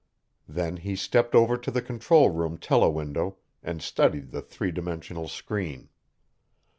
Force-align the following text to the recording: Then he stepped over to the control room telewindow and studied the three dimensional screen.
Then 0.47 0.77
he 0.77 0.95
stepped 0.95 1.35
over 1.35 1.57
to 1.57 1.69
the 1.69 1.79
control 1.79 2.31
room 2.31 2.57
telewindow 2.57 3.35
and 3.61 3.83
studied 3.83 4.31
the 4.31 4.41
three 4.41 4.71
dimensional 4.71 5.27
screen. 5.27 5.89